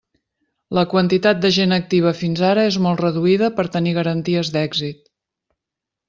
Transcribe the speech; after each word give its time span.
La 0.75 0.83
quantitat 0.93 1.41
de 1.41 1.51
gent 1.57 1.75
activa 1.77 2.13
fins 2.23 2.41
ara 2.51 2.63
és 2.69 2.79
molt 2.85 3.03
reduïda 3.05 3.49
per 3.59 3.65
tenir 3.75 3.93
garanties 4.01 4.51
d'èxit. 4.57 5.05